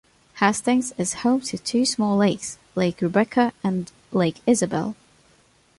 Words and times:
Hastings 0.39 0.93
is 0.97 1.13
home 1.21 1.41
to 1.41 1.59
two 1.59 1.85
small 1.85 2.17
lakes, 2.17 2.57
Lake 2.73 3.01
Rebecca 3.01 3.53
and 3.63 3.91
Lake 4.11 4.37
Isabel. 4.47 4.95